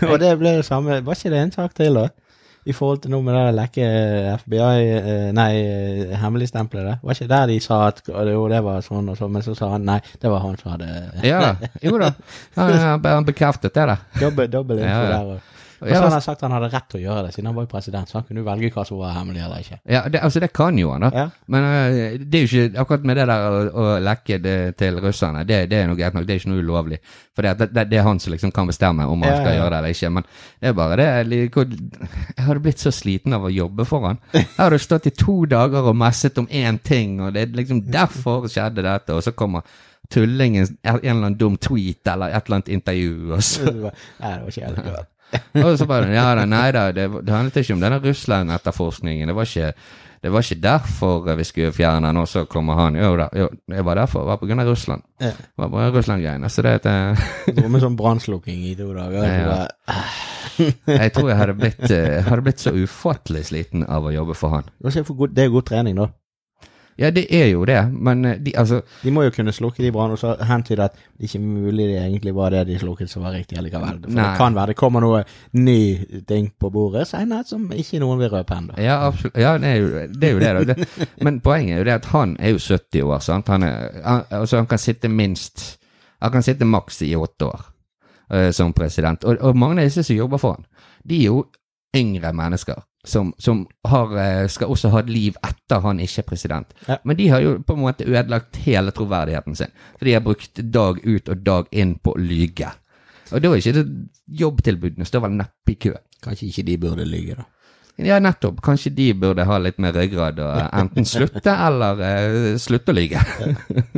[0.08, 2.06] Og det ble det samme, var ikke det en sak til da?
[2.66, 3.84] I forhold til noe med det lekke
[4.40, 6.94] FBI, eh, nei, eh, hemmeligstempelet det.
[7.06, 9.68] Var ikke der de sa at jo, det var sånn og sånn, men så sa
[9.76, 10.88] han nei, det var han som hadde
[11.28, 11.52] Ja,
[11.84, 12.08] jo da.
[12.56, 12.72] Han,
[13.04, 13.98] han, bekreftet det, da.
[14.18, 15.12] dobbel, dobbel info Ja, ja.
[15.12, 15.36] der.
[15.36, 17.50] Og, og Ja, hadde han sagt at han hadde rett til å gjøre det, siden
[17.50, 19.78] han var jo president, så han kunne jo velge hva som var hemmelig eller ikke.
[19.92, 21.10] Ja, det, altså det kan jo han, da.
[21.12, 21.26] Ja.
[21.52, 25.00] Men uh, det er jo ikke akkurat med det der å, å lekke det til
[25.04, 27.00] russerne, det, det er noe greit nok, det er ikke noe ulovlig.
[27.36, 29.58] For det, det, det er han som liksom kan bestemme om han skal ja.
[29.60, 30.12] gjøre det eller ikke.
[30.16, 34.22] Men det er bare det Jeg hadde blitt så sliten av å jobbe for han.
[34.32, 37.84] Jeg hadde stått i to dager og messet om én ting, og det er liksom
[37.92, 39.66] derfor skjedde dette, og så kommer
[40.08, 44.40] tullingen en eller annen dum tweet eller et eller annet intervju, og så nei, det
[44.40, 45.12] var ikke helt.
[45.64, 49.30] og så bare, ja da, nei da, det, det handlet ikke om denne Russland-etterforskningen.
[49.30, 49.72] Det var ikke
[50.26, 52.96] det var ikke derfor vi skulle fjerne han, og så kommer han.
[52.98, 54.24] Jo da, jo, det var derfor.
[54.24, 55.02] Det var av Russland.
[55.20, 55.30] Ja.
[55.30, 56.48] Det var bare Russland-greiene.
[56.50, 59.28] Så det er eh, Dro med sånn brannslukking i to dager.
[59.28, 60.00] Ja.
[60.88, 64.56] Jeg tror jeg hadde blitt, eh, hadde blitt så ufattelig sliten av å jobbe for
[64.56, 64.70] han.
[64.80, 66.08] Det er god trening, da.
[66.96, 69.90] Ja, det er jo det, men eh, de, altså De må jo kunne slukke de
[69.92, 73.10] brannene, og så hentyde at det ikke er mulig det egentlig var det de slukket
[73.12, 73.98] som var riktig likevel.
[74.00, 74.22] For Nei.
[74.22, 75.20] det kan være det kommer noe
[75.52, 78.78] ny ting på bordet senere som ikke noen vil røpe ennå.
[78.80, 79.36] Ja, absolutt.
[79.36, 80.06] Ja, det er jo det.
[80.26, 80.74] Er jo det, da.
[80.74, 83.52] det men poenget er jo det at han er jo 70 år, sant.
[83.52, 85.78] Han, er, han, altså han kan sitte minst
[86.20, 87.60] Han kan sitte maks i åtte år
[88.32, 89.24] uh, som president.
[89.24, 90.64] Og, og mange av disse som jobber for han,
[91.04, 91.42] de er jo
[91.96, 92.80] yngre mennesker.
[93.06, 96.72] Som, som har, eh, skal også ha et liv etter han ikke er president.
[96.88, 96.96] Ja.
[97.06, 99.74] Men de har jo på en måte ødelagt hele troverdigheten sin.
[99.94, 102.72] For de har brukt dag ut og dag inn på å lyge.
[103.30, 103.86] Og da er ikke det
[104.40, 105.94] jobbtilbudene står vel neppe i kø.
[106.24, 107.46] Kanskje ikke de burde lyge, da.
[107.96, 108.60] Ja, nettopp.
[108.62, 113.22] Kanskje de burde ha litt mer ryggrad og enten slutte eller uh, slutte å lyge.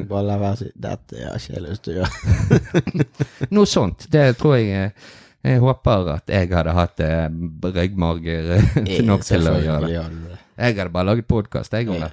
[0.04, 3.08] Bare la være å si 'dette har ikke jeg lyst til å gjøre'.
[3.56, 4.06] Noe sånt.
[4.12, 5.08] Det tror jeg eh,
[5.46, 7.26] Jeg håper at jeg hadde hatt eh,
[7.62, 10.38] ryggmarger eh, nok til å gjøre det.
[10.58, 12.10] Jeg hadde bare laget podkast, jeg om det.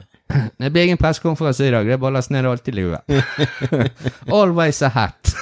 [0.57, 2.99] Det blir ingen pressekonferanse i dag, det er bare å laste ned alt i lue.
[4.39, 5.33] Always a hat.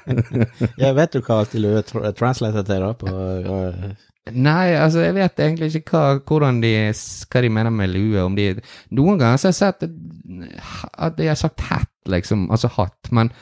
[0.80, 2.94] jeg vet du hva alt i lue tr- translater til, da?
[2.96, 4.08] På, uh...
[4.30, 6.74] Nei, altså, jeg vet egentlig ikke hva, de,
[7.32, 8.24] hva de mener med lue.
[8.24, 8.50] Om de,
[8.96, 9.88] noen ganger så har jeg sett
[11.08, 13.32] at de har sagt hat, liksom, altså hatt, men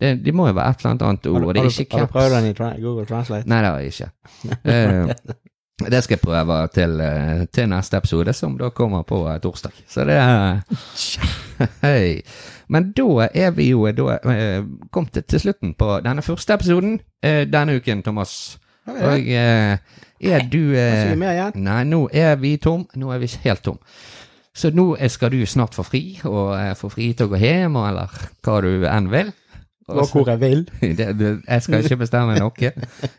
[0.00, 2.06] det, de må jo være et eller annet annet har, ord, du, har, du, har
[2.06, 3.48] du prøvd den i Google Translate?
[3.48, 4.10] Nei, det har jeg ikke.
[4.68, 5.36] Uh,
[5.92, 9.72] det skal jeg prøve til, eh, til neste episode, som da kommer på eh, torsdag.
[9.88, 10.16] Så det
[11.84, 12.20] Hei.
[12.68, 14.16] Men da er vi jo da
[14.92, 18.58] kommet til, slutten på denne første episoden denne uken, Thomas.
[18.86, 20.74] Og er du?
[21.54, 22.86] Nei, nå er vi tom.
[22.96, 23.78] Nå er vi helt tom.
[24.56, 28.12] Så nå skal du snart få fri, og få fri til å gå hjem, eller
[28.44, 29.32] hva du enn vil.
[29.86, 30.64] Gå hvor jeg vil.
[30.98, 32.70] Det, det, jeg skal ikke bestemme noe.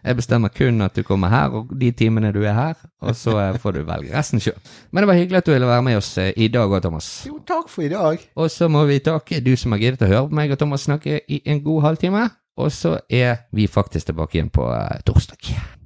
[0.04, 3.38] Jeg bestemmer kun at du kommer her, og de timene du er her, og så
[3.62, 4.58] får du velge resten sjøl.
[4.92, 7.08] Men det var hyggelig at du ville være med oss eh, i dag òg, Thomas.
[7.28, 8.28] Jo, takk for i dag.
[8.36, 10.84] Og så må vi takke du som har giddet å høre på meg og Thomas
[10.90, 12.28] snakke i en god halvtime.
[12.58, 15.77] Og så er vi faktisk tilbake igjen på eh, torsdag.